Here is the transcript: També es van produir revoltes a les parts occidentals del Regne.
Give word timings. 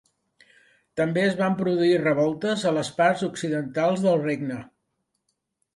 També 1.01 1.21
es 1.25 1.37
van 1.41 1.57
produir 1.59 2.01
revoltes 2.05 2.65
a 2.71 2.75
les 2.79 2.91
parts 3.03 3.25
occidentals 3.31 4.05
del 4.09 4.21
Regne. 4.27 4.63